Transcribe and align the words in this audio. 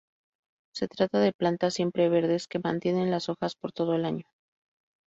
Se 0.73 0.87
trata 0.87 1.19
de 1.19 1.31
plantas 1.31 1.75
siempre 1.75 2.09
verdes 2.09 2.47
que 2.47 2.57
mantienen 2.57 3.11
las 3.11 3.29
hojas 3.29 3.53
por 3.55 3.71
todo 3.71 3.93
el 3.93 4.05
año. 4.05 4.25